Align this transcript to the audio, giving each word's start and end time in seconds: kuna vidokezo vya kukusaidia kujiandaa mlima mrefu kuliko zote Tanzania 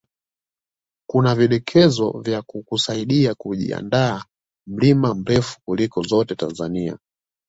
kuna 1.09 1.35
vidokezo 1.35 2.11
vya 2.11 2.41
kukusaidia 2.41 3.35
kujiandaa 3.35 4.23
mlima 4.67 5.15
mrefu 5.15 5.57
kuliko 5.65 6.01
zote 6.03 6.35
Tanzania 6.35 6.97